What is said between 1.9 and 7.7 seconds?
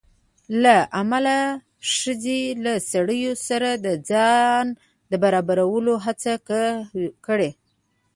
ښځې له سړي سره د ځان د برابرولو هڅه کړې